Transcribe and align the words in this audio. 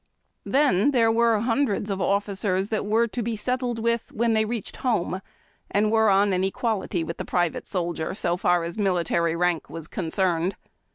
Then, 0.47 0.89
there 0.89 1.11
were 1.11 1.39
liundreds 1.39 1.91
of 1.91 2.01
officers 2.01 2.69
that 2.69 2.87
were 2.87 3.05
to 3.09 3.21
be 3.21 3.35
settled 3.35 3.77
with 3.77 4.11
when 4.11 4.33
they 4.33 4.45
reached 4.45 4.77
home, 4.77 5.21
and 5.69 5.91
were 5.91 6.09
on 6.09 6.33
an 6.33 6.43
equality 6.43 7.03
with 7.03 7.17
the 7.17 7.23
private 7.23 7.67
soldier 7.67 8.15
so 8.15 8.35
far 8.35 8.63
as 8.63 8.79
military 8.79 9.35
rank 9.35 9.69
was 9.69 9.87
concerned. 9.87 10.55